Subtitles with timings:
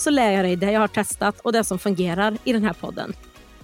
[0.00, 2.72] så lär jag dig det jag har testat och det som fungerar i den här
[2.72, 3.12] podden.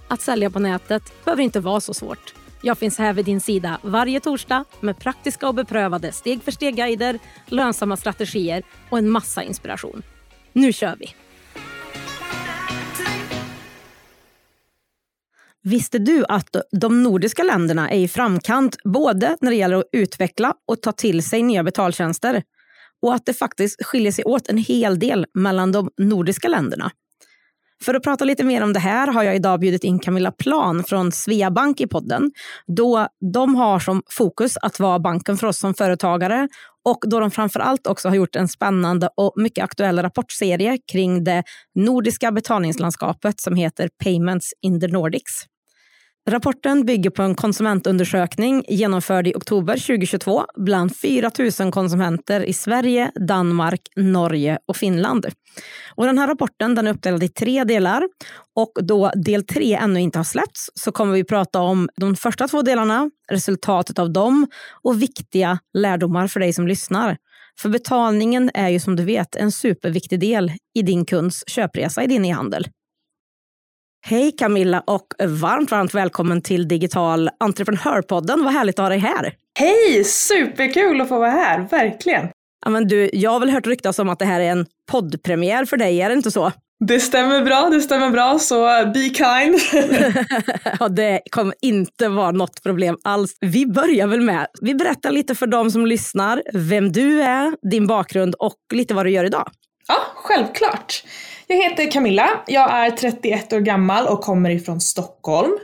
[0.07, 2.33] Att sälja på nätet behöver inte vara så svårt.
[2.61, 7.19] Jag finns här vid din sida varje torsdag med praktiska och beprövade steg för steg-guider,
[7.45, 10.01] lönsamma strategier och en massa inspiration.
[10.53, 11.15] Nu kör vi!
[15.61, 20.53] Visste du att de nordiska länderna är i framkant både när det gäller att utveckla
[20.67, 22.43] och ta till sig nya betaltjänster
[23.05, 26.91] och att det faktiskt skiljer sig åt en hel del mellan de nordiska länderna?
[27.83, 30.83] För att prata lite mer om det här har jag idag bjudit in Camilla Plan
[30.83, 32.31] från Sveabank i podden.
[32.67, 36.47] Då de har som fokus att vara banken för oss som företagare
[36.85, 41.43] och då de framförallt också har gjort en spännande och mycket aktuell rapportserie kring det
[41.75, 45.45] nordiska betalningslandskapet som heter Payments in the Nordics.
[46.29, 53.11] Rapporten bygger på en konsumentundersökning genomförd i oktober 2022 bland 4 000 konsumenter i Sverige,
[53.27, 55.25] Danmark, Norge och Finland.
[55.95, 58.03] Och den här rapporten den är uppdelad i tre delar
[58.55, 62.47] och då del tre ännu inte har släppts så kommer vi prata om de första
[62.47, 64.47] två delarna, resultatet av dem
[64.83, 67.17] och viktiga lärdomar för dig som lyssnar.
[67.59, 72.07] För betalningen är ju som du vet en superviktig del i din kunds köpresa i
[72.07, 72.67] din e-handel.
[74.07, 78.43] Hej Camilla och varmt, varmt välkommen till Digital entreprenörpodden.
[78.43, 79.33] Vad härligt att ha dig här.
[79.59, 82.27] Hej, superkul att få vara här, verkligen.
[82.65, 85.65] Ja, men du, jag har väl hört ryktas om att det här är en poddpremiär
[85.65, 86.51] för dig, är det inte så?
[86.87, 89.59] Det stämmer bra, det stämmer bra, så be kind.
[90.79, 93.37] ja, det kommer inte vara något problem alls.
[93.41, 97.87] Vi börjar väl med, vi berättar lite för de som lyssnar vem du är, din
[97.87, 99.51] bakgrund och lite vad du gör idag.
[99.87, 101.03] Ja, självklart.
[101.47, 105.57] Jag heter Camilla, jag är 31 år gammal och kommer ifrån Stockholm.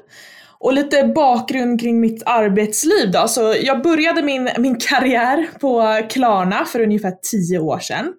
[0.59, 3.27] Och lite bakgrund kring mitt arbetsliv då.
[3.27, 8.13] Så jag började min, min karriär på Klarna för ungefär 10 år sedan.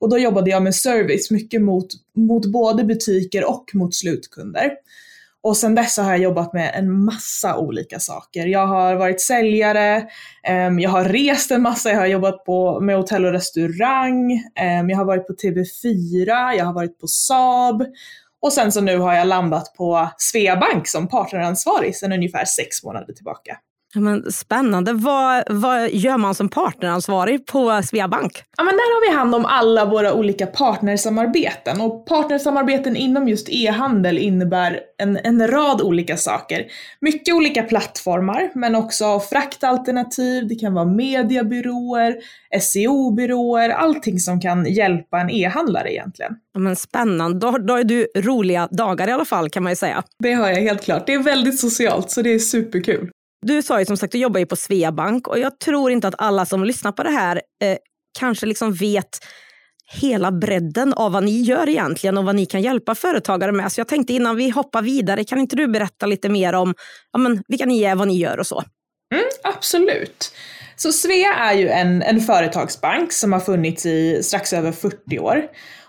[0.00, 1.86] Och då jobbade jag med service, mycket mot,
[2.16, 4.70] mot både butiker och mot slutkunder.
[5.44, 8.46] Och sen dess har jag jobbat med en massa olika saker.
[8.46, 9.96] Jag har varit säljare,
[10.68, 14.32] um, jag har rest en massa, jag har jobbat på, med hotell och restaurang,
[14.80, 17.84] um, jag har varit på TV4, jag har varit på Saab
[18.40, 23.12] och sen så nu har jag landat på Sveabank som partneransvarig sedan ungefär sex månader
[23.12, 23.56] tillbaka.
[23.94, 24.92] Men spännande.
[24.92, 28.42] Vad, vad gör man som partneransvarig på Sveabank?
[28.56, 33.48] Ja, men där har vi hand om alla våra olika partnersamarbeten och partnersamarbeten inom just
[33.50, 36.64] e-handel innebär en, en rad olika saker.
[37.00, 42.14] Mycket olika plattformar, men också fraktalternativ, det kan vara mediebyråer,
[42.60, 46.32] SEO-byråer, allting som kan hjälpa en e-handlare egentligen.
[46.54, 49.76] Ja, men spännande, då, då är du roliga dagar i alla fall kan man ju
[49.76, 50.02] säga.
[50.18, 51.06] Det har jag helt klart.
[51.06, 53.10] Det är väldigt socialt så det är superkul.
[53.46, 56.14] Du sa ju som sagt, du jobbar ju på Sveabank och jag tror inte att
[56.18, 57.76] alla som lyssnar på det här eh,
[58.18, 59.18] kanske liksom vet
[59.92, 63.72] hela bredden av vad ni gör egentligen och vad ni kan hjälpa företagare med.
[63.72, 66.74] Så jag tänkte innan vi hoppar vidare, kan inte du berätta lite mer om
[67.12, 68.64] ja, men, vilka ni är, vad ni gör och så?
[69.14, 70.34] Mm, absolut.
[70.76, 75.42] Så Svea är ju en, en företagsbank som har funnits i strax över 40 år.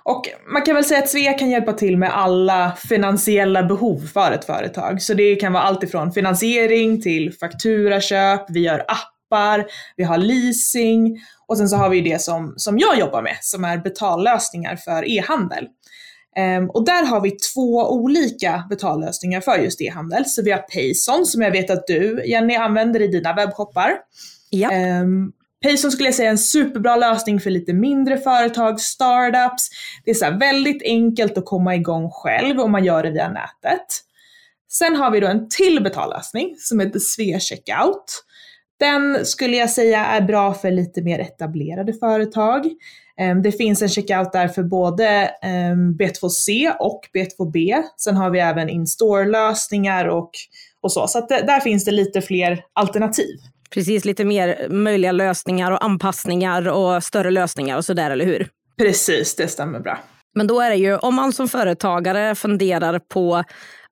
[0.06, 4.32] Och man kan väl säga att Svea kan hjälpa till med alla finansiella behov för
[4.32, 5.02] ett företag.
[5.02, 11.20] Så det kan vara allt ifrån finansiering till fakturaköp, vi gör appar, vi har leasing
[11.48, 15.10] och sen så har vi det som, som jag jobbar med som är betallösningar för
[15.10, 15.68] e-handel.
[16.58, 20.26] Um, och där har vi två olika betallösningar för just e-handel.
[20.26, 23.92] Så vi har Payson som jag vet att du Jenny använder i dina webbshoppar.
[24.50, 24.70] Ja.
[25.02, 25.34] Um,
[25.66, 29.70] Payson skulle jag säga är en superbra lösning för lite mindre företag, startups.
[30.06, 33.86] Det är så väldigt enkelt att komma igång själv om man gör det via nätet.
[34.72, 38.24] Sen har vi då en till betallösning som heter Svea Checkout.
[38.80, 42.66] Den skulle jag säga är bra för lite mer etablerade företag.
[43.20, 45.08] Ehm, det finns en checkout där för både
[45.42, 47.84] ehm, B2C och B2B.
[47.98, 50.32] Sen har vi även in-store-lösningar och,
[50.82, 51.08] och så.
[51.08, 53.40] Så där finns det lite fler alternativ.
[53.76, 58.48] Precis, lite mer möjliga lösningar och anpassningar och större lösningar och sådär, eller hur?
[58.78, 60.00] Precis, det stämmer bra.
[60.36, 63.44] Men då är det ju, om man som företagare funderar på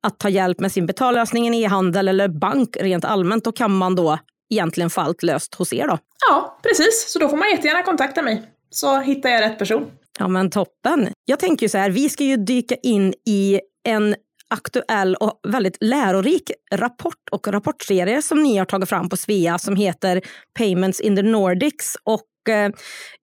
[0.01, 3.95] att ta hjälp med sin betallösning i e-handel eller bank rent allmänt, då kan man
[3.95, 4.19] då
[4.49, 5.97] egentligen få allt löst hos er då?
[6.29, 7.05] Ja, precis.
[7.09, 9.85] Så då får man jättegärna kontakta mig, så hittar jag rätt person.
[10.19, 11.09] Ja men toppen.
[11.25, 14.15] Jag tänker ju så här, vi ska ju dyka in i en
[14.53, 19.75] aktuell och väldigt lärorik rapport och rapportserie som ni har tagit fram på Svea som
[19.75, 20.21] heter
[20.57, 21.97] Payments in the Nordics.
[22.03, 22.71] Och eh,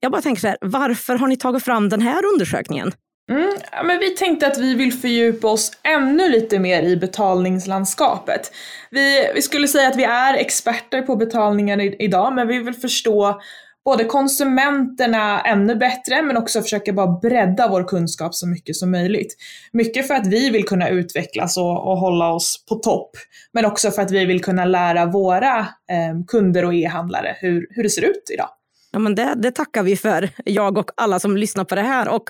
[0.01, 2.93] jag bara tänker så här, varför har ni tagit fram den här undersökningen?
[3.31, 8.53] Mm, ja, men vi tänkte att vi vill fördjupa oss ännu lite mer i betalningslandskapet.
[8.91, 12.75] Vi, vi skulle säga att vi är experter på betalningar i, idag, men vi vill
[12.75, 13.41] förstå
[13.85, 19.37] både konsumenterna ännu bättre men också försöka bara bredda vår kunskap så mycket som möjligt.
[19.73, 23.11] Mycket för att vi vill kunna utvecklas och, och hålla oss på topp,
[23.53, 27.83] men också för att vi vill kunna lära våra eh, kunder och e-handlare hur, hur
[27.83, 28.49] det ser ut idag.
[28.93, 32.09] Ja, men det, det, tackar vi för, jag och alla som lyssnar på det här.
[32.09, 32.23] Och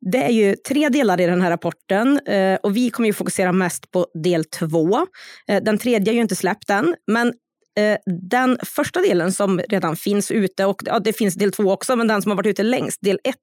[0.00, 3.52] det är ju tre delar i den här rapporten eh, och vi kommer ju fokusera
[3.52, 5.06] mest på del två.
[5.48, 7.32] Eh, den tredje är ju inte släppt än, men
[7.78, 7.98] Eh,
[8.30, 12.08] den första delen som redan finns ute, och ja, det finns del två också, men
[12.08, 13.36] den som har varit ute längst, del ett.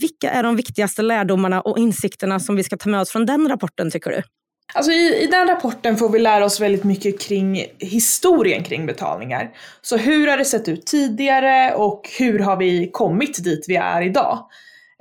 [0.00, 3.48] Vilka är de viktigaste lärdomarna och insikterna som vi ska ta med oss från den
[3.48, 4.22] rapporten tycker du?
[4.74, 9.50] Alltså i, i den rapporten får vi lära oss väldigt mycket kring historien kring betalningar.
[9.82, 14.02] Så hur har det sett ut tidigare och hur har vi kommit dit vi är
[14.02, 14.48] idag?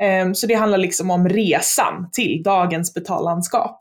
[0.02, 3.80] Ehm, så det handlar liksom om resan till dagens betallandskap.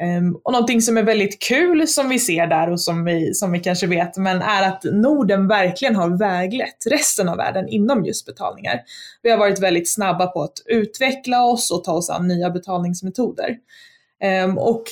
[0.00, 3.52] Ehm, och någonting som är väldigt kul som vi ser där och som vi, som
[3.52, 8.26] vi kanske vet, men är att Norden verkligen har väglett resten av världen inom just
[8.26, 8.80] betalningar.
[9.22, 13.56] Vi har varit väldigt snabba på att utveckla oss och ta oss an nya betalningsmetoder.
[14.22, 14.84] Ehm, och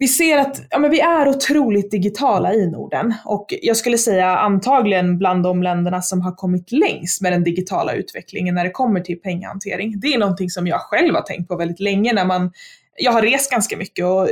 [0.00, 4.36] vi ser att ja, men vi är otroligt digitala i Norden och jag skulle säga
[4.36, 9.00] antagligen bland de länderna som har kommit längst med den digitala utvecklingen när det kommer
[9.00, 10.00] till pengahantering.
[10.00, 12.52] Det är någonting som jag själv har tänkt på väldigt länge när man,
[12.98, 14.28] jag har rest ganska mycket och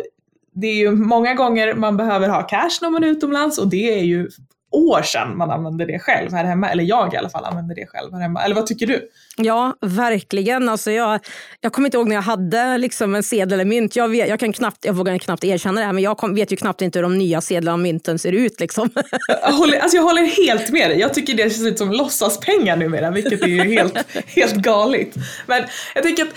[0.53, 3.99] det är ju många gånger man behöver ha cash när man är utomlands och det
[3.99, 4.29] är ju
[4.71, 6.71] år sedan man använde det själv här hemma.
[6.71, 8.43] Eller jag i alla fall använde det själv här hemma.
[8.43, 9.09] Eller vad tycker du?
[9.43, 10.69] Ja, verkligen.
[10.69, 11.21] Alltså jag,
[11.61, 13.97] jag kommer inte ihåg när jag hade liksom en sedel eller mynt.
[13.97, 16.53] Jag, vet, jag, kan knappt, jag vågar knappt erkänna det, här, men jag kom, vet
[16.53, 18.61] ju knappt inte hur de nya sedlarna och mynten ser ut.
[18.61, 18.91] Liksom.
[19.43, 21.01] Jag, håller, alltså jag håller helt med dig.
[21.01, 25.15] Jag tycker det ser ut som låtsaspengar numera, vilket är ju helt, helt galet.
[25.47, 26.35] Men jag tänker att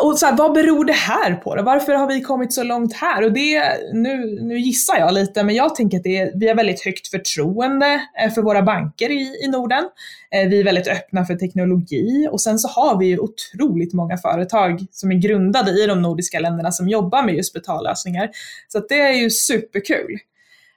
[0.00, 1.62] och så här, vad beror det här på då?
[1.62, 3.22] Varför har vi kommit så långt här?
[3.22, 3.62] Och det,
[3.92, 7.08] nu, nu gissar jag lite, men jag tänker att det är, vi har väldigt högt
[7.08, 9.84] förtroende eh, för våra banker i, i Norden.
[10.34, 14.16] Eh, vi är väldigt öppna för teknologi och sen så har vi ju otroligt många
[14.16, 18.30] företag som är grundade i de nordiska länderna som jobbar med just betallösningar.
[18.68, 20.18] Så det är ju superkul.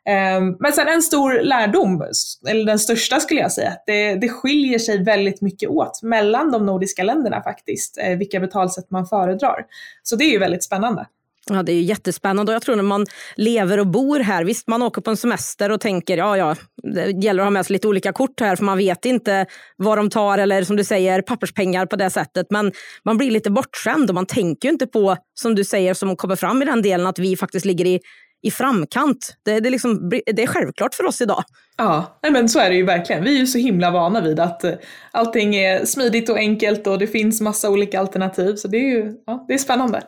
[0.10, 2.04] Ehm, men sen en stor lärdom,
[2.48, 6.66] eller den största skulle jag säga, det, det skiljer sig väldigt mycket åt mellan de
[6.66, 9.66] nordiska länderna faktiskt, eh, vilka betalsätt man föredrar.
[10.04, 11.06] Så det är ju väldigt spännande.
[11.52, 13.06] Ja, det är jättespännande och jag tror när man
[13.36, 16.56] lever och bor här, visst man åker på en semester och tänker ja, ja,
[16.94, 19.46] det gäller att ha med sig lite olika kort här för man vet inte
[19.78, 22.48] vad de tar eller som du säger papperspengar på det sättet.
[22.50, 22.72] Men
[23.06, 26.36] man blir lite bortskämd och man tänker ju inte på, som du säger, som kommer
[26.36, 28.00] fram i den delen, att vi faktiskt ligger i
[28.46, 29.36] i framkant.
[29.46, 31.44] Det, det, liksom, det är självklart för oss idag.
[31.78, 33.24] Ja, men så är det ju verkligen.
[33.24, 34.74] Vi är ju så himla vana vid att eh,
[35.12, 38.56] allting är smidigt och enkelt och det finns massa olika alternativ.
[38.56, 40.02] Så det är ju ja, det är spännande.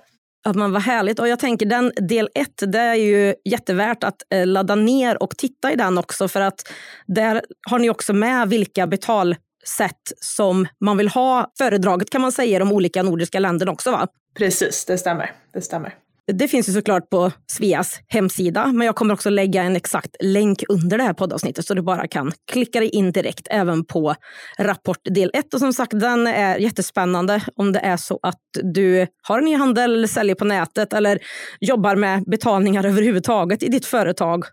[0.47, 1.19] Att man var härligt.
[1.19, 5.37] Och jag tänker den del ett, det är ju jättevärt att eh, ladda ner och
[5.37, 6.73] titta i den också för att
[7.05, 12.55] där har ni också med vilka betalsätt som man vill ha föredraget kan man säga
[12.55, 14.07] i de olika nordiska länderna också va?
[14.37, 15.31] Precis, det stämmer.
[15.53, 15.93] Det stämmer.
[16.33, 20.63] Det finns ju såklart på Sveas hemsida, men jag kommer också lägga en exakt länk
[20.69, 24.15] under det här poddavsnittet så du bara kan klicka dig in direkt även på
[24.57, 25.53] rapport del 1.
[25.53, 29.93] Och som sagt, den är jättespännande om det är så att du har en e-handel
[29.93, 31.19] eller säljer på nätet eller
[31.59, 34.43] jobbar med betalningar överhuvudtaget i ditt företag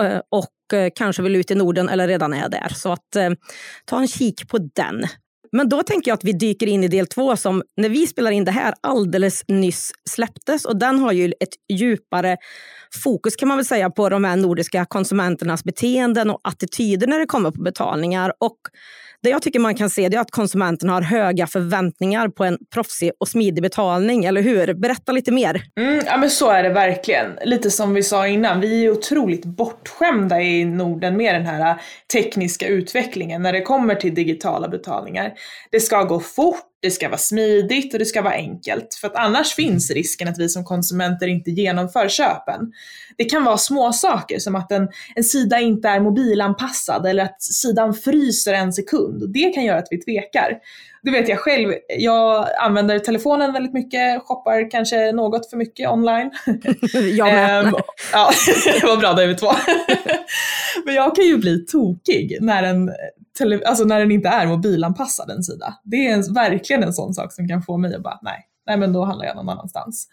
[0.00, 2.72] eh, och eh, kanske vill ut i Norden eller redan är där.
[2.74, 3.30] Så att eh,
[3.84, 5.06] ta en kik på den.
[5.56, 8.30] Men då tänker jag att vi dyker in i del två som när vi spelar
[8.30, 12.36] in det här alldeles nyss släpptes och den har ju ett djupare
[13.02, 17.26] fokus kan man väl säga på de här nordiska konsumenternas beteenden och attityder när det
[17.26, 18.32] kommer på betalningar.
[18.40, 18.58] Och
[19.24, 23.10] det jag tycker man kan se är att konsumenten har höga förväntningar på en proffsig
[23.20, 24.74] och smidig betalning, eller hur?
[24.74, 25.62] Berätta lite mer.
[25.80, 27.26] Mm, ja men så är det verkligen.
[27.44, 31.76] Lite som vi sa innan, vi är otroligt bortskämda i Norden med den här äh,
[32.12, 35.32] tekniska utvecklingen när det kommer till digitala betalningar.
[35.70, 38.94] Det ska gå fort, det ska vara smidigt och det ska vara enkelt.
[39.00, 42.72] För att annars finns risken att vi som konsumenter inte genomför köpen.
[43.16, 47.42] Det kan vara små saker som att en, en sida inte är mobilanpassad eller att
[47.42, 49.32] sidan fryser en sekund.
[49.32, 50.58] Det kan göra att vi tvekar.
[51.04, 56.30] Det vet jag själv, jag använder telefonen väldigt mycket, shoppar kanske något för mycket online.
[57.16, 57.66] jag med.
[57.66, 57.74] um,
[58.12, 58.30] ja,
[58.80, 59.46] det var bra, då är vi två.
[60.84, 62.90] Men jag kan ju bli tokig när en
[63.66, 65.74] alltså när den inte är mobilanpassad en sida.
[65.84, 68.76] Det är en, verkligen en sån sak som kan få mig att bara, nej, nej
[68.76, 70.08] men då handlar jag någon annanstans.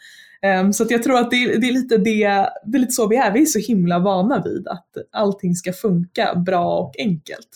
[0.61, 2.91] Um, så att jag tror att det är, det, är lite det, det är lite
[2.91, 3.31] så vi är.
[3.31, 7.49] Vi är så himla vana vid att allting ska funka bra och enkelt.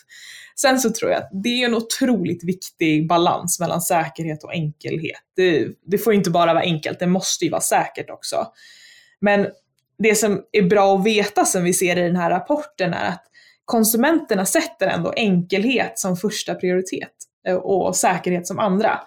[0.55, 5.21] Sen så tror jag att det är en otroligt viktig balans mellan säkerhet och enkelhet.
[5.35, 8.47] Det, det får inte bara vara enkelt, det måste ju vara säkert också.
[9.21, 9.47] Men
[9.97, 13.23] det som är bra att veta som vi ser i den här rapporten är att
[13.65, 17.11] konsumenterna sätter ändå enkelhet som första prioritet
[17.47, 18.99] eh, och säkerhet som andra.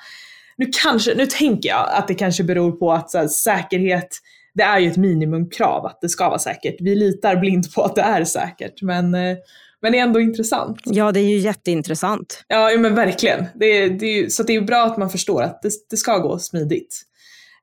[0.56, 4.08] Nu, kanske, nu tänker jag att det kanske beror på att här, säkerhet,
[4.54, 6.76] det är ju ett minimumkrav att det ska vara säkert.
[6.80, 9.36] Vi litar blint på att det är säkert, men, eh,
[9.82, 10.80] men det är ändå intressant.
[10.84, 12.44] Ja, det är ju jätteintressant.
[12.48, 13.46] Ja, men verkligen.
[13.54, 17.04] Det, det, så det är bra att man förstår att det, det ska gå smidigt.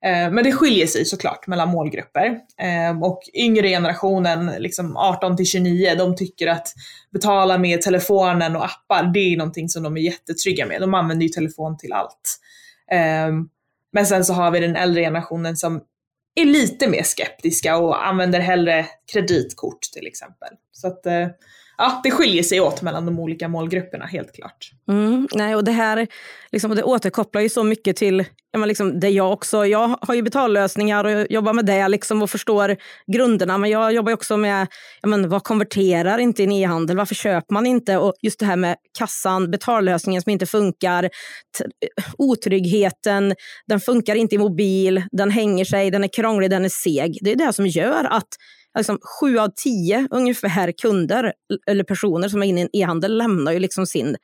[0.05, 2.39] Eh, men det skiljer sig såklart mellan målgrupper.
[2.61, 6.73] Eh, och yngre generationen, liksom 18 till 29, de tycker att
[7.13, 10.81] betala med telefonen och appar, det är någonting som de är jättetrygga med.
[10.81, 12.39] De använder ju telefon till allt.
[12.91, 13.31] Eh,
[13.93, 15.81] men sen så har vi den äldre generationen som
[16.35, 20.49] är lite mer skeptiska och använder hellre kreditkort till exempel.
[20.71, 21.05] Så att
[21.77, 24.71] ja, det skiljer sig åt mellan de olika målgrupperna helt klart.
[24.87, 26.07] Mm, nej, och det här
[26.55, 29.65] liksom, det återkopplar ju så mycket till ja, liksom, det jag också...
[29.65, 32.75] Jag har ju betallösningar och jobbar med det liksom, och förstår
[33.11, 33.57] grunderna.
[33.57, 34.67] Men jag jobbar också med
[35.01, 36.97] ja, men, vad konverterar inte i e-handel?
[36.97, 37.97] Varför köper man inte?
[37.97, 41.09] Och just det här med kassan, betallösningen som inte funkar,
[42.17, 43.35] otryggheten,
[43.67, 47.17] den funkar inte i mobil, den hänger sig, den är krånglig, den är seg.
[47.21, 48.29] Det är det som gör att
[48.77, 51.33] liksom, sju av tio ungefär kunder
[51.67, 54.15] eller personer som är inne i en e-handel lämnar ju liksom sin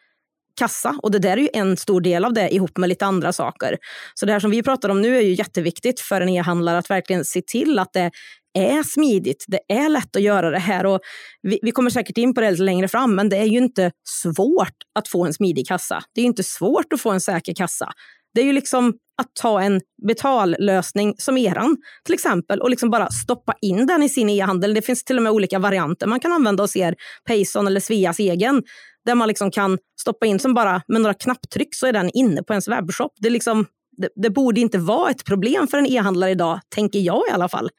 [0.61, 0.95] kassa.
[1.03, 3.77] Och det där är ju en stor del av det ihop med lite andra saker.
[4.13, 6.89] Så det här som vi pratar om nu är ju jätteviktigt för en e-handlare att
[6.89, 8.11] verkligen se till att det
[8.53, 9.45] är smidigt.
[9.47, 10.85] Det är lätt att göra det här.
[10.85, 10.99] Och
[11.41, 13.91] vi, vi, kommer säkert in på det lite längre fram, men det är ju inte
[14.07, 16.03] svårt att få en smidig kassa.
[16.15, 17.91] Det är inte svårt att få en säker kassa.
[18.33, 23.09] Det är ju liksom att ta en betallösning som eran till exempel och liksom bara
[23.09, 24.73] stoppa in den i sin e-handel.
[24.73, 26.95] Det finns till och med olika varianter man kan använda hos er,
[27.27, 28.63] Payson eller Sveas egen,
[29.05, 32.43] där man liksom kan stoppa in som bara med några knapptryck så är den inne
[32.43, 33.13] på ens webbshop.
[33.17, 33.65] Det, liksom,
[33.97, 37.49] det, det borde inte vara ett problem för en e-handlare idag, tänker jag i alla
[37.49, 37.69] fall.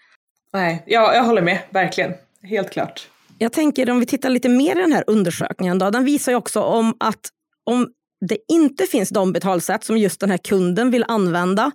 [0.52, 2.12] Nej, jag, jag håller med, verkligen.
[2.42, 3.08] Helt klart.
[3.38, 6.36] Jag tänker om vi tittar lite mer i den här undersökningen, då, den visar ju
[6.36, 7.20] också om att
[7.64, 7.88] om
[8.28, 11.70] det inte finns de betalsätt som just den här kunden vill använda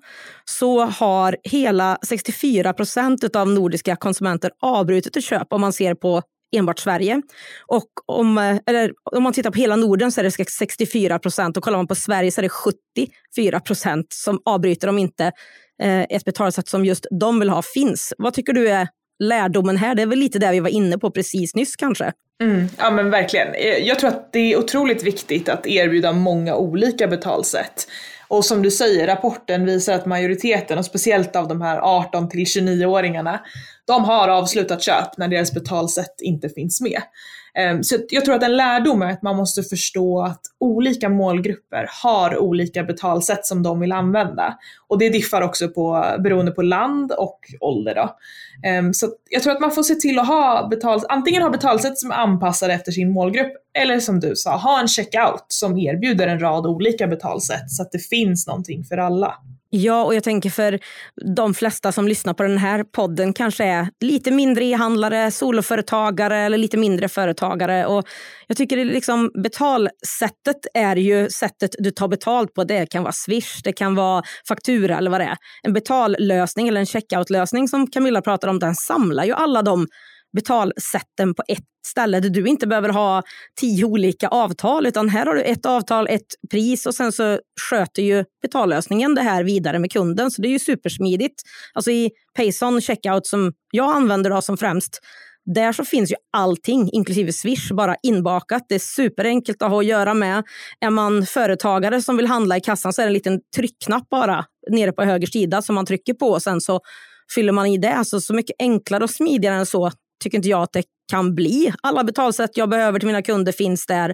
[0.45, 6.21] så har hela 64 procent av nordiska konsumenter avbrutit ett köp om man ser på
[6.55, 7.21] enbart Sverige.
[7.67, 11.57] Och om, eh, eller om man tittar på hela Norden så är det 64 procent
[11.57, 15.31] och kollar man på Sverige så är det 74 procent som avbryter om inte
[15.81, 18.13] eh, ett betalsätt som just de vill ha finns.
[18.17, 18.87] Vad tycker du är
[19.19, 19.95] lärdomen här?
[19.95, 22.11] Det är väl lite det vi var inne på precis nyss kanske?
[22.41, 23.47] Mm, ja men verkligen.
[23.53, 27.87] Eh, jag tror att det är otroligt viktigt att erbjuda många olika betalsätt.
[28.27, 32.43] Och som du säger, rapporten visar att majoriteten, och speciellt av de här 18 till
[32.43, 33.39] 29-åringarna,
[33.85, 37.01] de har avslutat köp när deras betalsätt inte finns med.
[37.53, 41.89] Ehm, så jag tror att en lärdom är att man måste förstå att olika målgrupper
[42.03, 44.57] har olika betalsätt som de vill använda.
[44.87, 47.95] Och det diffar också på, beroende på land och ålder.
[47.95, 48.15] Då.
[48.67, 51.97] Ehm, så jag tror att man får se till att ha betal, antingen ha betalsätt
[51.97, 56.27] som är anpassade efter sin målgrupp eller som du sa, ha en checkout som erbjuder
[56.27, 59.33] en rad olika betalsätt så att det finns någonting för alla.
[59.69, 60.79] Ja, och jag tänker för
[61.35, 66.57] de flesta som lyssnar på den här podden kanske är lite mindre e-handlare, soloföretagare eller
[66.57, 67.85] lite mindre företagare.
[67.85, 68.07] Och
[68.47, 72.63] jag tycker det liksom, betalsättet är ju sättet du tar betalt på.
[72.63, 75.37] Det kan vara Swish, det kan vara faktura eller vad det är.
[75.63, 79.87] En betallösning eller en checkoutlösning som Camilla pratar om, den samlar ju alla de
[80.35, 83.23] betalsätten på ett ställe där du inte behöver ha
[83.59, 88.01] tio olika avtal utan här har du ett avtal, ett pris och sen så sköter
[88.01, 90.31] ju betallösningen det här vidare med kunden.
[90.31, 91.41] Så det är ju supersmidigt.
[91.73, 94.99] Alltså i Payson checkout som jag använder då som främst
[95.55, 98.65] där så finns ju allting, inklusive Swish, bara inbakat.
[98.69, 100.43] Det är superenkelt att ha att göra med.
[100.79, 104.45] Är man företagare som vill handla i kassan så är det en liten tryckknapp bara
[104.69, 106.79] nere på höger sida som man trycker på och sen så
[107.35, 107.93] fyller man i det.
[107.93, 109.91] Alltså så mycket enklare och smidigare än så
[110.23, 111.73] tycker inte jag att det kan bli.
[111.81, 114.13] Alla betalsätt jag behöver till mina kunder finns där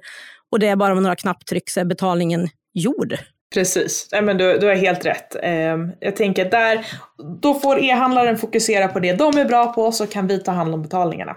[0.51, 3.17] och det är bara med några knapptryck så är betalningen gjord.
[3.53, 5.35] Precis, Nej, men du, du har helt rätt.
[5.43, 6.85] Ehm, jag tänker att där,
[7.41, 10.73] då får e-handlaren fokusera på det de är bra på så kan vi ta hand
[10.73, 11.35] om betalningarna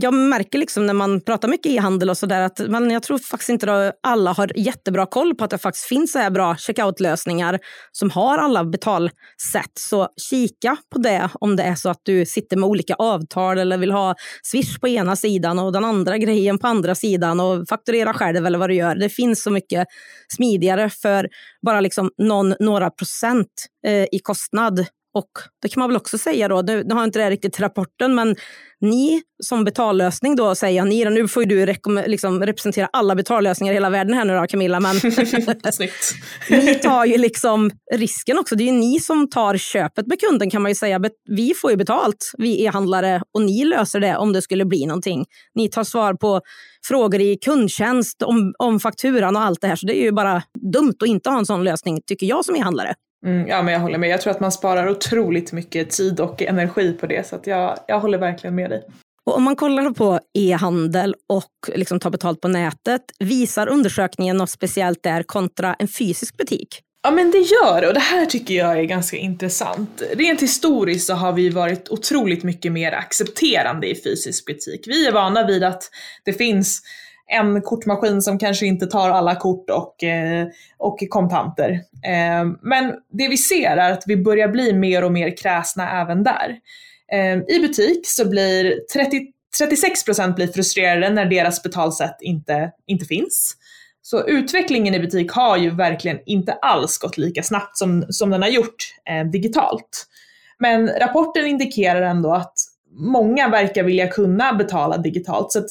[0.00, 3.48] jag märker liksom när man pratar mycket e-handel och sådär att man, jag tror faktiskt
[3.48, 7.58] inte att alla har jättebra koll på att det faktiskt finns så här bra checkout-lösningar
[7.92, 9.72] som har alla betalsätt.
[9.78, 13.78] Så kika på det om det är så att du sitter med olika avtal eller
[13.78, 18.14] vill ha Swish på ena sidan och den andra grejen på andra sidan och fakturera
[18.14, 18.94] själv eller vad du gör.
[18.94, 19.88] Det finns så mycket
[20.36, 21.28] smidigare för
[21.66, 25.30] bara liksom någon, några procent eh, i kostnad och
[25.62, 28.36] det kan man väl också säga då, nu, har inte det riktigt rapporten, men
[28.80, 31.66] ni som betallösning då säger jag, ni, nu får du
[32.06, 34.96] liksom representera alla betallösningar i hela världen här nu då Camilla, men
[36.50, 38.56] ni tar ju liksom risken också.
[38.56, 41.00] Det är ju ni som tar köpet med kunden kan man ju säga.
[41.30, 45.24] Vi får ju betalt, vi e-handlare, och ni löser det om det skulle bli någonting.
[45.54, 46.40] Ni tar svar på
[46.88, 50.42] frågor i kundtjänst om, om fakturan och allt det här, så det är ju bara
[50.72, 52.94] dumt att inte ha en sån lösning, tycker jag som e-handlare.
[53.24, 54.08] Mm, ja, men jag håller med.
[54.08, 58.00] Jag tror att man sparar otroligt mycket tid och energi på det, så jag, jag
[58.00, 58.82] håller verkligen med dig.
[59.26, 64.50] Och om man kollar på e-handel och liksom tar betalt på nätet, visar undersökningen något
[64.50, 66.80] speciellt där kontra en fysisk butik?
[67.02, 70.02] Ja men det gör det och det här tycker jag är ganska intressant.
[70.12, 74.84] Rent historiskt så har vi varit otroligt mycket mer accepterande i fysisk butik.
[74.86, 75.90] Vi är vana vid att
[76.24, 76.82] det finns
[77.26, 80.46] en kortmaskin som kanske inte tar alla kort och, eh,
[80.78, 81.70] och kontanter.
[82.04, 86.24] Eh, men det vi ser är att vi börjar bli mer och mer kräsna även
[86.24, 86.56] där.
[87.12, 89.26] Eh, I butik så blir 30,
[89.60, 93.56] 36% blir frustrerade när deras betalsätt inte, inte finns.
[94.02, 98.42] Så utvecklingen i butik har ju verkligen inte alls gått lika snabbt som, som den
[98.42, 98.76] har gjort
[99.10, 100.06] eh, digitalt.
[100.58, 102.54] Men rapporten indikerar ändå att
[102.96, 105.52] många verkar vilja kunna betala digitalt.
[105.52, 105.62] Så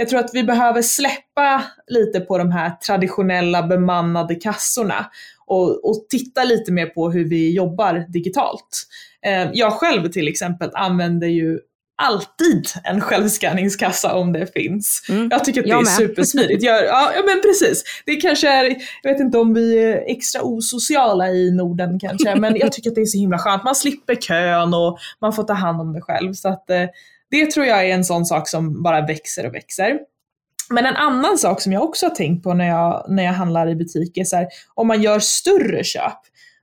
[0.00, 5.06] jag tror att vi behöver släppa lite på de här traditionella bemannade kassorna
[5.46, 8.86] och, och titta lite mer på hur vi jobbar digitalt.
[9.26, 11.58] Eh, jag själv till exempel använder ju
[12.02, 15.06] alltid en självskanningskassa om det finns.
[15.08, 15.28] Mm.
[15.30, 16.62] Jag tycker att det är supersmidigt.
[16.62, 17.84] Jag, ja, ja men precis.
[18.06, 22.56] Det kanske är, jag vet inte om vi är extra osociala i Norden kanske, men
[22.56, 23.64] jag tycker att det är så himla skönt.
[23.64, 26.32] Man slipper kön och man får ta hand om det själv.
[26.32, 26.84] Så att, eh,
[27.30, 29.98] det tror jag är en sån sak som bara växer och växer.
[30.70, 33.68] Men en annan sak som jag också har tänkt på när jag, när jag handlar
[33.68, 36.18] i butiker, så här, om man gör större köp,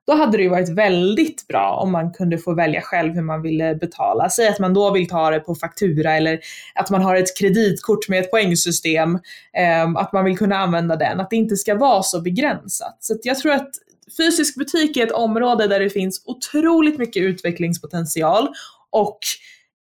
[0.07, 3.41] då hade det ju varit väldigt bra om man kunde få välja själv hur man
[3.41, 4.29] ville betala.
[4.29, 6.39] Säg att man då vill ta det på faktura eller
[6.75, 9.15] att man har ett kreditkort med ett poängsystem,
[9.57, 12.97] eh, att man vill kunna använda den, att det inte ska vara så begränsat.
[12.99, 13.69] Så jag tror att
[14.17, 18.47] fysisk butik är ett område där det finns otroligt mycket utvecklingspotential
[18.89, 19.19] och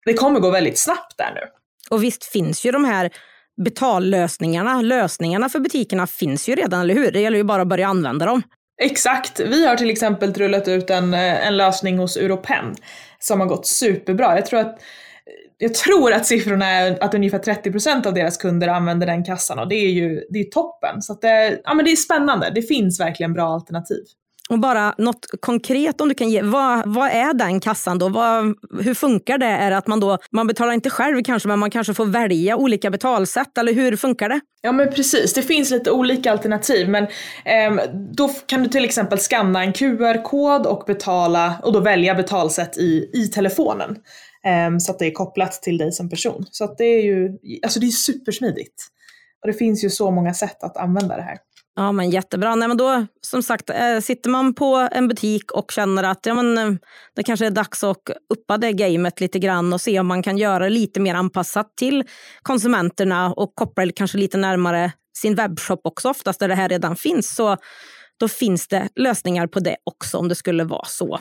[0.06, 1.40] det kommer gå väldigt snabbt där nu.
[1.90, 3.10] Och visst finns ju de här
[3.64, 7.10] betallösningarna, lösningarna för butikerna finns ju redan, eller hur?
[7.12, 8.42] Det gäller ju bara att börja använda dem.
[8.82, 9.40] Exakt.
[9.40, 12.74] Vi har till exempel rullat ut en, eh, en lösning hos Europen
[13.18, 14.36] som har gått superbra.
[14.36, 14.80] Jag tror att
[15.58, 19.68] jag tror att siffrorna är att ungefär 30% av deras kunder använder den kassan och
[19.68, 21.02] det är ju det är toppen.
[21.02, 22.52] Så det, ja, men det är spännande.
[22.54, 24.04] Det finns verkligen bra alternativ.
[24.50, 26.42] Och bara något konkret om du kan ge.
[26.42, 28.08] Vad, vad är den kassan då?
[28.08, 29.46] Vad, hur funkar det?
[29.46, 32.56] Är det att man då, man betalar inte själv kanske, men man kanske får välja
[32.56, 34.40] olika betalsätt eller hur funkar det?
[34.62, 37.04] Ja men precis, det finns lite olika alternativ men
[37.44, 37.84] eh,
[38.16, 43.10] då kan du till exempel skanna en QR-kod och betala och då välja betalsätt i,
[43.14, 43.90] i telefonen.
[44.46, 46.46] Eh, så att det är kopplat till dig som person.
[46.50, 48.86] Så att det är ju, alltså det är supersmidigt.
[49.42, 51.38] Och det finns ju så många sätt att använda det här.
[51.78, 52.54] Ja, men jättebra.
[52.54, 56.34] Nej, men då, som sagt, eh, sitter man på en butik och känner att ja,
[56.34, 56.78] men, eh,
[57.16, 60.38] det kanske är dags att uppa det gamet lite grann och se om man kan
[60.38, 62.04] göra det lite mer anpassat till
[62.42, 66.96] konsumenterna och koppla det kanske lite närmare sin webbshop också, oftast där det här redan
[66.96, 67.34] finns.
[67.34, 67.56] Så
[68.20, 71.20] då finns det lösningar på det också om det skulle vara så.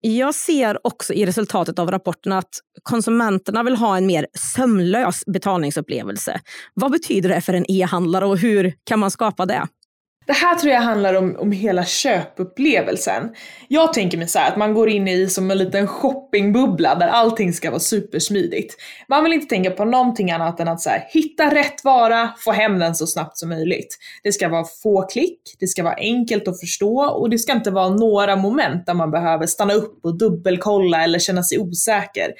[0.00, 2.48] Jag ser också i resultatet av rapporten att
[2.82, 6.40] konsumenterna vill ha en mer sömlös betalningsupplevelse.
[6.74, 9.66] Vad betyder det för en e-handlare och hur kan man skapa det?
[10.30, 13.30] Det här tror jag handlar om, om hela köpupplevelsen.
[13.68, 17.08] Jag tänker mig så här, att man går in i som en liten shoppingbubbla där
[17.08, 18.76] allting ska vara supersmidigt.
[19.08, 22.52] Man vill inte tänka på någonting annat än att så här, hitta rätt vara, få
[22.52, 23.98] hem den så snabbt som möjligt.
[24.22, 27.70] Det ska vara få klick, det ska vara enkelt att förstå och det ska inte
[27.70, 32.32] vara några moment där man behöver stanna upp och dubbelkolla eller känna sig osäker.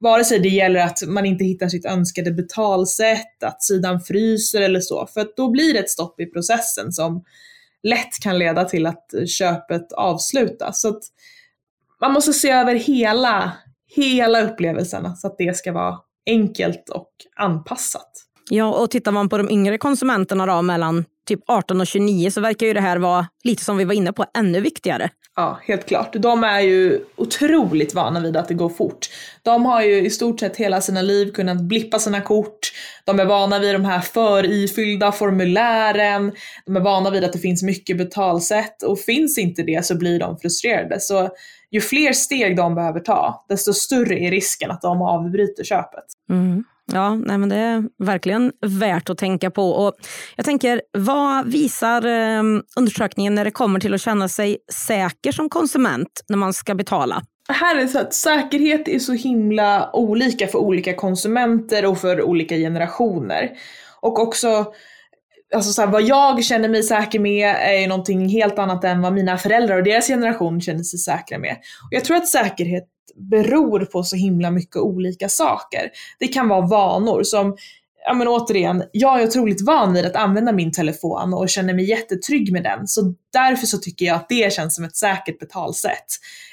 [0.00, 4.80] Vare sig det gäller att man inte hittar sitt önskade betalsätt, att sidan fryser eller
[4.80, 7.24] så, för att då blir det ett stopp i processen som
[7.82, 10.80] lätt kan leda till att köpet avslutas.
[10.80, 11.02] Så att
[12.00, 13.52] man måste se över hela,
[13.86, 18.25] hela upplevelsen så att det ska vara enkelt och anpassat.
[18.50, 22.40] Ja, och tittar man på de yngre konsumenterna då, mellan typ 18 och 29 så
[22.40, 25.10] verkar ju det här vara, lite som vi var inne på, ännu viktigare.
[25.36, 26.12] Ja, helt klart.
[26.12, 29.06] De är ju otroligt vana vid att det går fort.
[29.42, 32.58] De har ju i stort sett hela sina liv kunnat blippa sina kort.
[33.04, 36.32] De är vana vid de här förifyllda formulären.
[36.66, 40.18] De är vana vid att det finns mycket betalsätt och finns inte det så blir
[40.18, 41.00] de frustrerade.
[41.00, 41.30] Så
[41.70, 46.04] ju fler steg de behöver ta, desto större är risken att de avbryter köpet.
[46.30, 46.64] Mm.
[46.92, 49.70] Ja, nej men det är verkligen värt att tänka på.
[49.70, 49.94] Och
[50.36, 55.48] jag tänker, vad visar ehm, undersökningen när det kommer till att känna sig säker som
[55.48, 57.22] konsument när man ska betala?
[57.48, 62.22] Här är det så att säkerhet är så himla olika för olika konsumenter och för
[62.22, 63.50] olika generationer.
[64.00, 64.66] Och också
[65.54, 69.02] Alltså så här, vad jag känner mig säker med är ju någonting helt annat än
[69.02, 71.56] vad mina föräldrar och deras generation känner sig säkra med.
[71.82, 72.84] Och jag tror att säkerhet
[73.16, 75.90] beror på så himla mycket olika saker.
[76.18, 77.56] Det kan vara vanor som
[78.06, 81.90] ja men återigen, jag är otroligt van vid att använda min telefon och känner mig
[81.90, 82.86] jättetrygg med den.
[82.86, 86.06] Så därför så tycker jag att det känns som ett säkert betalsätt.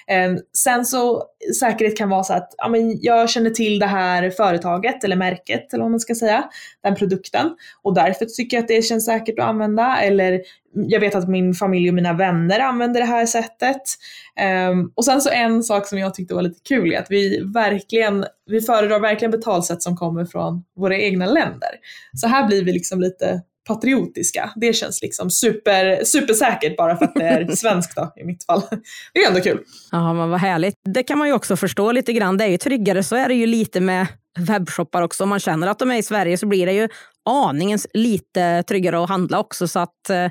[0.08, 1.24] Eh, sen så,
[1.60, 5.74] säkerhet kan vara så att ja, men jag känner till det här företaget eller märket
[5.74, 6.44] eller vad man ska säga,
[6.84, 9.98] den produkten och därför tycker jag att det känns säkert att använda.
[10.02, 10.42] Eller
[10.74, 13.82] jag vet att min familj och mina vänner använder det här sättet.
[14.40, 17.44] Ehm, och sen så en sak som jag tyckte var lite kul är att vi
[17.54, 21.70] verkligen, vi föredrar verkligen betalsätt som kommer från våra egna länder.
[22.14, 24.52] Så här blir vi liksom lite patriotiska.
[24.56, 28.62] Det känns liksom super, supersäkert bara för att det är svenskt då, i mitt fall.
[29.14, 29.64] Det är ändå kul.
[29.92, 30.76] Ja, men vad härligt.
[30.94, 32.38] Det kan man ju också förstå lite grann.
[32.38, 34.08] Det är ju tryggare, så är det ju lite med
[34.40, 35.24] webbshoppar också.
[35.24, 36.90] Om man känner att de är i Sverige så blir det ju
[37.26, 39.68] aningens lite tryggare att handla också.
[39.68, 40.28] Så att eh,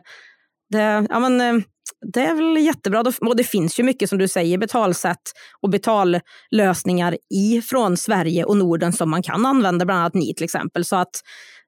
[0.70, 1.64] det, ja, men, eh,
[2.12, 3.04] det är väl jättebra.
[3.20, 8.92] Och det finns ju mycket som du säger betalsätt och betallösningar ifrån Sverige och Norden
[8.92, 10.84] som man kan använda, bland annat ni till exempel.
[10.84, 11.20] Så att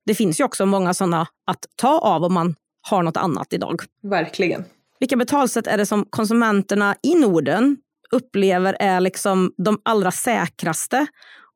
[0.06, 2.54] det finns ju också många sådana att ta av om man
[2.90, 3.80] har något annat idag.
[4.02, 4.64] Verkligen.
[5.00, 7.76] Vilka betalsätt är det som konsumenterna i Norden
[8.10, 11.06] upplever är liksom de allra säkraste?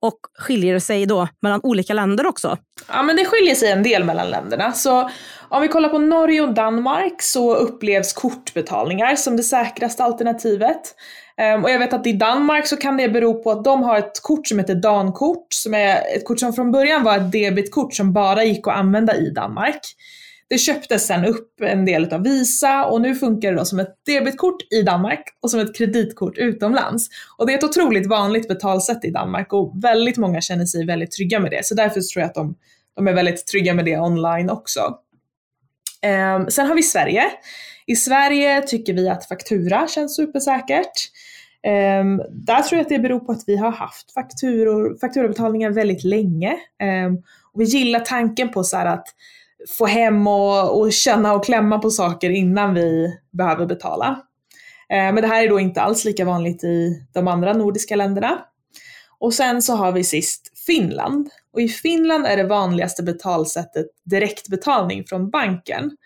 [0.01, 2.57] Och skiljer det sig då mellan olika länder också?
[2.89, 4.73] Ja men det skiljer sig en del mellan länderna.
[4.73, 5.11] Så
[5.49, 10.95] om vi kollar på Norge och Danmark så upplevs kortbetalningar som det säkraste alternativet.
[11.43, 13.99] Um, och jag vet att i Danmark så kan det bero på att de har
[13.99, 17.95] ett kort som heter Dankort, som är ett kort som från början var ett debitkort
[17.95, 19.81] som bara gick att använda i Danmark.
[20.49, 23.95] Det köptes sen upp en del av Visa och nu funkar det då som ett
[24.07, 27.09] debitkort i Danmark och som ett kreditkort utomlands.
[27.37, 31.13] Och det är ett otroligt vanligt betalsätt i Danmark och väldigt många känner sig väldigt
[31.13, 31.67] trygga med det.
[31.67, 32.55] Så därför tror jag att de,
[32.97, 34.81] de är väldigt trygga med det online också.
[36.41, 37.25] Um, sen har vi Sverige.
[37.87, 40.93] I Sverige tycker vi att faktura känns supersäkert.
[41.67, 46.05] Um, där tror jag att det beror på att vi har haft fakturor, fakturabetalningar väldigt
[46.05, 46.57] länge.
[47.07, 49.07] Um, och vi gillar tanken på så att
[49.79, 54.09] få hem och, och, känna och klämma på saker innan vi behöver betala.
[54.93, 58.39] Uh, men det här är då inte alls lika vanligt i de andra nordiska länderna.
[59.21, 61.29] Och sen så har vi sist Finland.
[61.53, 65.97] Och i Finland är det vanligaste betalsättet direktbetalning från banken.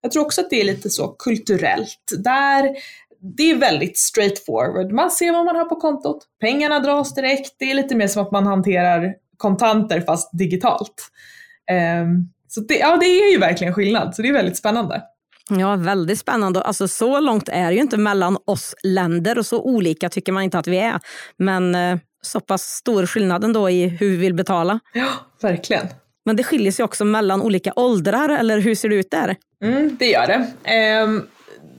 [0.00, 2.12] Jag tror också att det är lite så kulturellt.
[2.18, 2.76] Där
[3.20, 4.92] det är väldigt straightforward.
[4.92, 7.56] Man ser vad man har på kontot, pengarna dras direkt.
[7.58, 11.10] Det är lite mer som att man hanterar kontanter fast digitalt.
[12.02, 15.02] Um, så det, ja, det är ju verkligen skillnad, så det är väldigt spännande.
[15.50, 16.62] Ja, väldigt spännande.
[16.62, 20.42] Alltså, så långt är det ju inte mellan oss länder och så olika tycker man
[20.42, 21.00] inte att vi är.
[21.38, 24.80] Men eh, så pass stor skillnad ändå i hur vi vill betala.
[24.92, 25.08] Ja,
[25.42, 25.86] verkligen.
[26.24, 29.36] Men det skiljer sig också mellan olika åldrar, eller hur ser det ut där?
[29.64, 31.02] Mm, det gör det.
[31.02, 31.26] Um,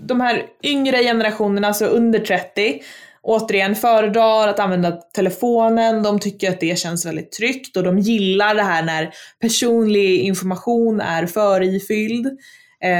[0.01, 2.81] de här yngre generationerna, alltså under 30,
[3.21, 8.55] återigen föredrar att använda telefonen, de tycker att det känns väldigt tryggt och de gillar
[8.55, 9.09] det här när
[9.41, 12.27] personlig information är förifylld.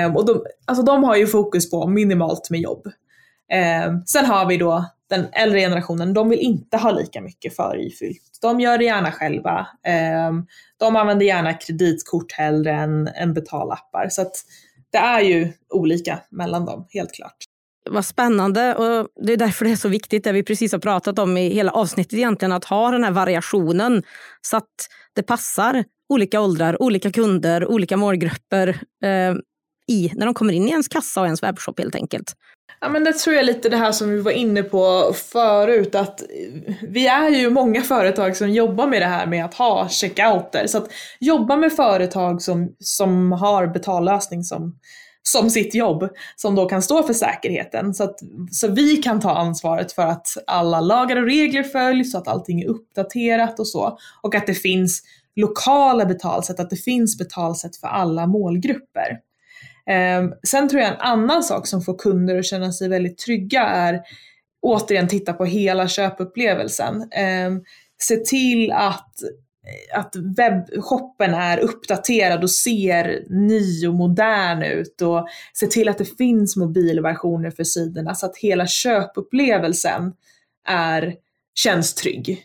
[0.05, 2.88] Um, och de, alltså de har ju fokus på minimalt med jobb.
[3.88, 8.39] Um, sen har vi då den äldre generationen, de vill inte ha lika mycket förifyllt.
[8.41, 9.67] De gör det gärna själva.
[10.29, 14.10] Um, de använder gärna kreditkort hellre än, än betalappar.
[14.10, 14.36] Så att
[14.91, 17.38] det är ju olika mellan dem, helt klart.
[17.89, 21.19] Vad spännande och det är därför det är så viktigt, det vi precis har pratat
[21.19, 24.04] om i hela avsnittet egentligen, att ha den här variationen
[24.41, 24.73] så att
[25.15, 28.67] det passar olika åldrar, olika kunder, olika målgrupper
[29.04, 29.36] eh,
[29.88, 32.34] i när de kommer in i ens kassa och ens webbshop helt enkelt.
[32.80, 36.23] Ja men det tror jag lite det här som vi var inne på förut att
[36.82, 40.67] vi är ju många företag som jobbar med det här med att ha checkouter.
[40.67, 40.88] Så att
[41.19, 44.76] jobba med företag som, som har betallösning som,
[45.23, 47.93] som sitt jobb, som då kan stå för säkerheten.
[47.93, 48.15] Så, att,
[48.52, 52.62] så vi kan ta ansvaret för att alla lagar och regler följs, så att allting
[52.62, 53.97] är uppdaterat och så.
[54.21, 55.02] Och att det finns
[55.36, 59.26] lokala betalsätt, att det finns betalsätt för alla målgrupper.
[59.89, 63.62] Eh, sen tror jag en annan sak som får kunder att känna sig väldigt trygga
[63.62, 64.02] är
[64.62, 67.12] återigen titta på hela köpupplevelsen.
[67.12, 67.52] Eh,
[68.00, 69.13] se till att
[69.93, 76.17] att webbshoppen är uppdaterad och ser ny och modern ut och se till att det
[76.17, 80.13] finns mobilversioner för sidorna så att hela köpupplevelsen
[80.67, 81.15] är,
[81.56, 82.43] känns trygg.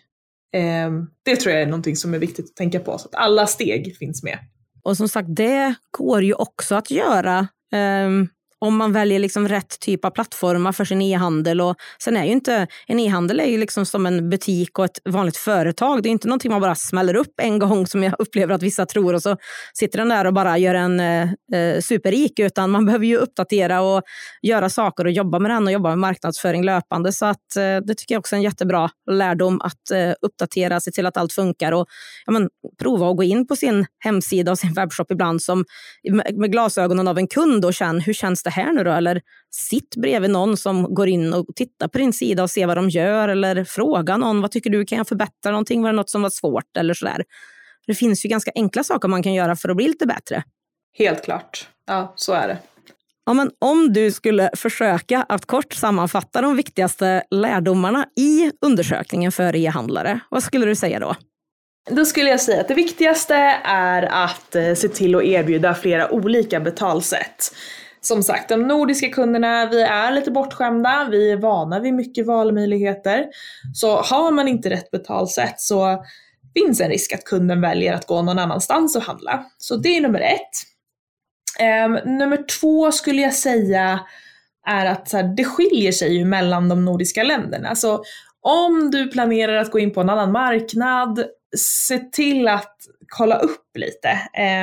[0.52, 3.46] Ehm, det tror jag är någonting som är viktigt att tänka på, så att alla
[3.46, 4.38] steg finns med.
[4.84, 8.28] Och som sagt, det går ju också att göra um,
[8.62, 11.60] om man väljer liksom rätt typ av plattformar för sin e-handel.
[11.60, 14.98] Och sen är ju inte, en e-handel är ju liksom som en butik och ett
[15.04, 16.02] vanligt företag.
[16.02, 18.86] Det är inte någonting man bara smäller upp en gång som jag upplever att vissa
[18.86, 19.36] tror och så
[19.74, 21.22] sitter den där och bara gör en eh,
[21.54, 22.38] eh superrik.
[22.38, 24.02] Utan man behöver ju uppdatera och
[24.42, 27.12] göra saker och jobba med den och jobba med marknadsföring löpande.
[27.12, 30.90] Så att, eh, det tycker jag också är en jättebra lärdom att eh, uppdatera, se
[30.90, 31.86] till att allt funkar och
[32.24, 32.48] ja, men,
[32.82, 35.64] prova att gå in på sin hemsida och sin webbshop ibland som
[36.10, 38.90] med, med glasögonen av en kund och känna hur känns det här nu då?
[38.90, 42.76] Eller sitt bredvid någon som går in och tittar på din sida och ser vad
[42.76, 43.28] de gör.
[43.28, 45.82] Eller fråga någon, vad tycker du, kan jag förbättra någonting?
[45.82, 46.76] Var det något som var svårt?
[46.76, 47.24] Eller sådär.
[47.86, 50.44] Det finns ju ganska enkla saker man kan göra för att bli lite bättre.
[50.98, 51.68] Helt klart.
[51.86, 52.58] Ja, så är det.
[53.26, 59.56] Ja, men om du skulle försöka att kort sammanfatta de viktigaste lärdomarna i undersökningen för
[59.56, 61.14] e-handlare, vad skulle du säga då?
[61.90, 63.34] Då skulle jag säga att det viktigaste
[63.64, 67.54] är att eh, se till att erbjuda flera olika betalsätt
[68.02, 73.26] som sagt, de nordiska kunderna, vi är lite bortskämda, vi är vana vid mycket valmöjligheter.
[73.74, 76.04] Så har man inte rätt betalsätt så
[76.54, 79.44] finns en risk att kunden väljer att gå någon annanstans och handla.
[79.58, 80.50] Så det är nummer ett.
[81.60, 84.00] Um, nummer två skulle jag säga
[84.66, 87.74] är att så här, det skiljer sig ju mellan de nordiska länderna.
[87.74, 88.04] Så
[88.40, 91.24] om du planerar att gå in på en annan marknad,
[91.56, 92.76] se till att
[93.08, 94.18] kolla upp lite.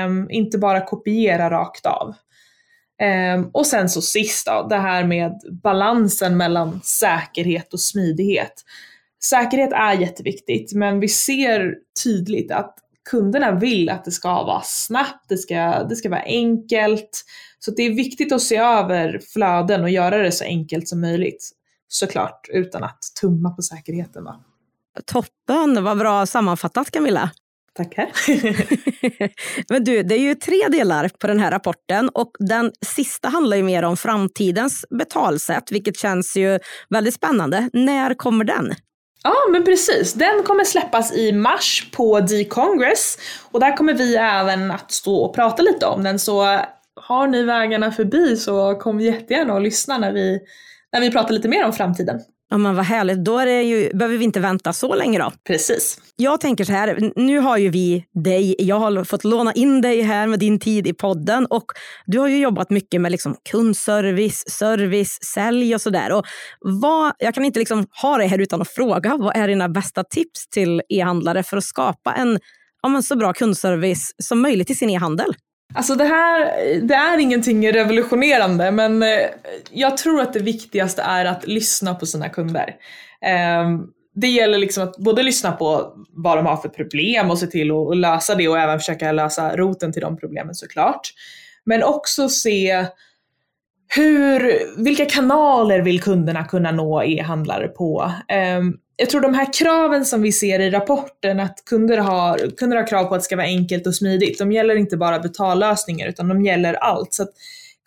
[0.06, 2.16] Um, inte bara kopiera rakt av.
[3.36, 8.54] Um, och sen så sist då, det här med balansen mellan säkerhet och smidighet.
[9.24, 12.76] Säkerhet är jätteviktigt, men vi ser tydligt att
[13.10, 17.26] kunderna vill att det ska vara snabbt, det ska, det ska vara enkelt.
[17.60, 21.50] Så det är viktigt att se över flöden och göra det så enkelt som möjligt.
[21.88, 24.24] Såklart, utan att tumma på säkerheten.
[24.24, 24.44] Va?
[25.06, 27.32] Toppen, vad bra sammanfattat Camilla.
[27.80, 28.10] Tackar.
[29.70, 33.58] Men du, det är ju tre delar på den här rapporten och den sista handlar
[33.58, 37.70] ju mer om framtidens betalsätt, vilket känns ju väldigt spännande.
[37.74, 38.74] När kommer den?
[39.24, 40.14] Ja, men precis.
[40.14, 43.18] Den kommer släppas i mars på D-Congress
[43.52, 46.20] och där kommer vi även att stå och prata lite om den.
[46.20, 46.60] Så
[46.96, 50.40] har ni vägarna förbi så kom jättegärna och lyssna när vi,
[50.94, 52.20] när vi pratar lite mer om framtiden.
[52.52, 53.26] Ja, men vad härligt.
[53.26, 55.32] Då ju, behöver vi inte vänta så länge då.
[55.48, 56.02] Precis.
[56.16, 60.02] Jag tänker så här, nu har ju vi dig, jag har fått låna in dig
[60.02, 61.66] här med din tid i podden och
[62.06, 66.22] du har ju jobbat mycket med liksom kundservice, service, sälj och sådär.
[67.20, 70.50] Jag kan inte liksom ha dig här utan att fråga, vad är dina bästa tips
[70.50, 72.40] till e-handlare för att skapa en
[72.82, 75.34] ja, så bra kundservice som möjligt i sin e-handel?
[75.74, 76.40] Alltså det här,
[76.82, 79.28] det är ingenting revolutionerande men eh,
[79.72, 82.76] jag tror att det viktigaste är att lyssna på sina kunder.
[83.22, 83.80] Ehm,
[84.16, 87.72] det gäller liksom att både lyssna på vad de har för problem och se till
[87.72, 91.02] att lösa det och även försöka lösa roten till de problemen såklart.
[91.66, 92.86] Men också se
[93.96, 98.12] hur, vilka kanaler vill kunderna kunna nå e-handlare på?
[98.28, 102.78] Ehm, jag tror de här kraven som vi ser i rapporten, att kunder har, kunder
[102.78, 106.08] har krav på att det ska vara enkelt och smidigt, de gäller inte bara betallösningar
[106.08, 107.14] utan de gäller allt.
[107.14, 107.28] Så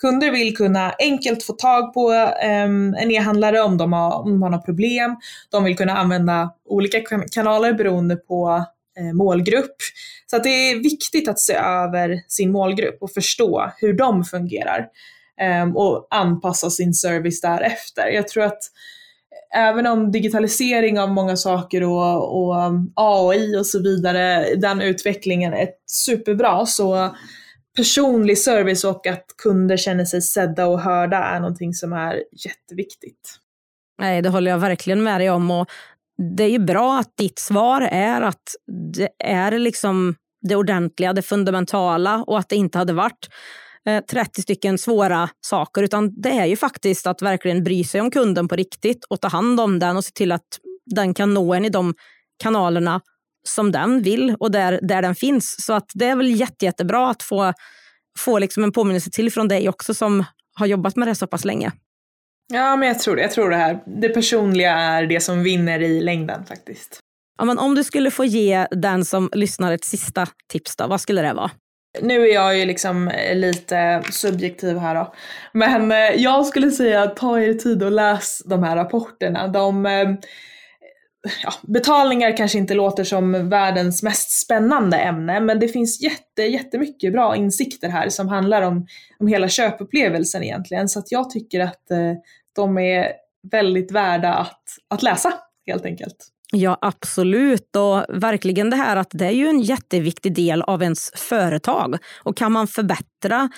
[0.01, 4.43] kunder vill kunna enkelt få tag på um, en e-handlare om de, har, om de
[4.43, 5.17] har något problem.
[5.51, 7.01] De vill kunna använda olika
[7.33, 8.65] kanaler beroende på
[8.99, 9.77] eh, målgrupp.
[10.27, 14.87] Så att det är viktigt att se över sin målgrupp och förstå hur de fungerar
[15.63, 18.07] um, och anpassa sin service därefter.
[18.07, 18.63] Jag tror att
[19.55, 25.53] även om digitalisering av många saker och, och um, AI och så vidare, den utvecklingen
[25.53, 27.17] är superbra så
[27.77, 33.39] personlig service och att kunder känner sig sedda och hörda är någonting som är jätteviktigt.
[33.99, 35.51] Nej, det håller jag verkligen med dig om.
[35.51, 35.67] Och
[36.37, 38.43] det är ju bra att ditt svar är att
[38.97, 40.15] det är liksom
[40.49, 43.29] det ordentliga, det fundamentala och att det inte hade varit
[43.85, 48.11] 30 eh, stycken svåra saker, utan det är ju faktiskt att verkligen bry sig om
[48.11, 51.55] kunden på riktigt och ta hand om den och se till att den kan nå
[51.55, 51.95] en i de
[52.43, 53.01] kanalerna
[53.49, 55.57] som den vill och där, där den finns.
[55.65, 57.53] Så att det är väl jätte, jättebra att få,
[58.19, 61.45] få liksom en påminnelse till från dig också som har jobbat med det så pass
[61.45, 61.73] länge.
[62.53, 63.23] Ja, men jag tror det.
[63.23, 63.83] Jag tror det här.
[63.87, 67.01] Det personliga är det som vinner i längden faktiskt.
[67.39, 71.01] Ja, men om du skulle få ge den som lyssnar ett sista tips, då, vad
[71.01, 71.51] skulle det vara?
[72.01, 75.15] Nu är jag ju liksom eh, lite subjektiv här då.
[75.53, 79.49] Men eh, jag skulle säga ta er tid och läs de här rapporterna.
[79.49, 80.09] De, eh,
[81.43, 87.13] ja, betalningar kanske inte låter som världens mest spännande ämne, men det finns jätte, jättemycket
[87.13, 88.87] bra insikter här som handlar om,
[89.19, 90.89] om hela köpupplevelsen egentligen.
[90.89, 91.83] Så att jag tycker att
[92.57, 93.13] de är
[93.51, 95.33] väldigt värda att, att läsa
[95.67, 96.32] helt enkelt.
[96.57, 97.77] Ja, absolut.
[97.77, 101.99] Och verkligen det här att det är ju en jätteviktig del av ens företag.
[102.23, 103.51] Och kan man förbättra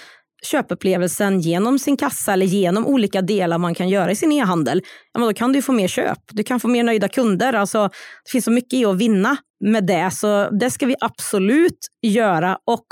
[0.44, 5.20] köpupplevelsen genom sin kassa eller genom olika delar man kan göra i sin e-handel, ja,
[5.20, 6.18] då kan du få mer köp.
[6.30, 7.52] Du kan få mer nöjda kunder.
[7.52, 7.88] Alltså,
[8.24, 12.59] det finns så mycket i att vinna med det, så det ska vi absolut göra.
[12.66, 12.87] Och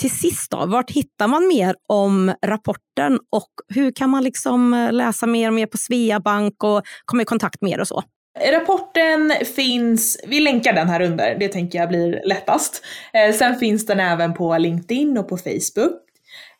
[0.00, 4.92] till sist, då, vart hittar man mer om rapporten och hur kan man liksom eh,
[4.92, 8.02] läsa mer och mer på Sveabank och komma i kontakt med er och så?
[8.38, 12.82] Rapporten finns, vi länkar den här under, det tänker jag blir lättast.
[13.12, 16.00] Eh, sen finns den även på LinkedIn och på Facebook.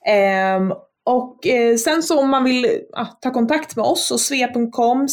[0.06, 5.09] Eh, och eh, sen så om man vill ah, ta kontakt med oss och svea.com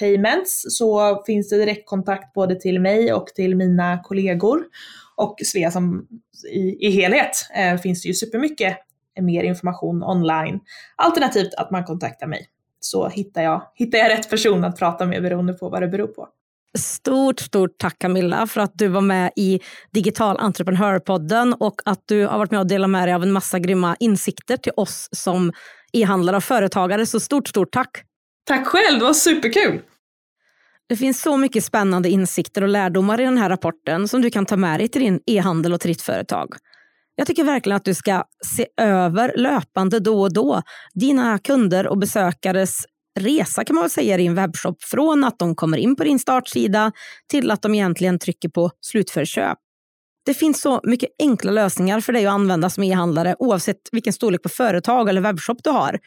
[0.00, 4.64] payments så finns det direktkontakt både till mig och till mina kollegor.
[5.16, 6.06] Och Svea som
[6.52, 8.76] i, i helhet eh, finns det ju supermycket
[9.20, 10.60] mer information online.
[10.96, 12.48] Alternativt att man kontaktar mig
[12.80, 16.06] så hittar jag, hittar jag rätt person att prata med beroende på vad det beror
[16.06, 16.28] på.
[16.78, 19.60] Stort, stort tack Camilla för att du var med i
[19.92, 23.58] Digital entreprenörpodden och att du har varit med och delat med dig av en massa
[23.58, 25.52] grymma insikter till oss som
[25.92, 27.06] e-handlare och företagare.
[27.06, 27.90] Så stort, stort tack!
[28.46, 29.80] Tack själv, det var superkul!
[30.88, 34.46] Det finns så mycket spännande insikter och lärdomar i den här rapporten som du kan
[34.46, 36.54] ta med dig till din e-handel och till ditt företag.
[37.18, 38.24] Jag tycker verkligen att du ska
[38.56, 40.62] se över löpande då och då
[40.94, 42.84] dina kunder och besökares
[43.20, 44.82] resa kan man väl säga i din webbshop.
[44.82, 46.92] Från att de kommer in på din startsida
[47.30, 49.58] till att de egentligen trycker på slutför köp.
[50.26, 54.42] Det finns så mycket enkla lösningar för dig att använda som e-handlare oavsett vilken storlek
[54.42, 55.98] på företag eller webbshop du har.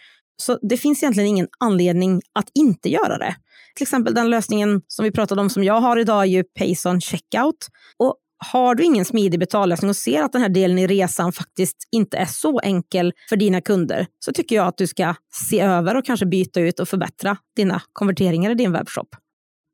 [0.41, 3.36] Så det finns egentligen ingen anledning att inte göra det.
[3.76, 7.02] Till exempel den lösningen som vi pratade om som jag har idag är ju Payson
[7.02, 7.67] Checkout.
[7.97, 11.77] Och har du ingen smidig betallösning och ser att den här delen i resan faktiskt
[11.91, 15.97] inte är så enkel för dina kunder så tycker jag att du ska se över
[15.97, 19.15] och kanske byta ut och förbättra dina konverteringar i din webbshop.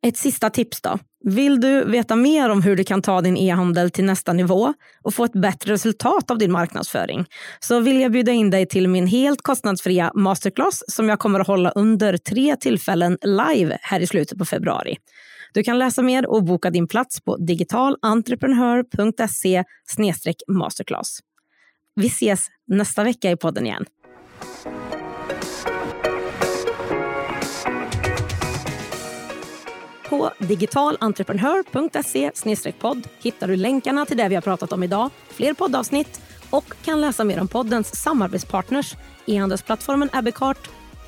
[0.07, 0.99] Ett sista tips då.
[1.23, 5.13] Vill du veta mer om hur du kan ta din e-handel till nästa nivå och
[5.13, 7.25] få ett bättre resultat av din marknadsföring
[7.59, 11.47] så vill jag bjuda in dig till min helt kostnadsfria masterclass som jag kommer att
[11.47, 14.97] hålla under tre tillfällen live här i slutet på februari.
[15.57, 19.63] Du kan läsa mer och boka din plats på digitalentreprenör.se
[20.47, 21.19] masterclass.
[21.95, 23.85] Vi ses nästa vecka i podden igen.
[30.09, 32.31] På digitalentreprenör.se
[32.79, 37.01] podd hittar du länkarna till det vi har pratat om idag, fler poddavsnitt och kan
[37.01, 40.69] läsa mer om poddens samarbetspartners, e-handelsplattformen Abbeycart